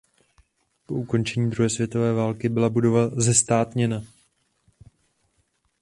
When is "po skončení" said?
0.85-1.49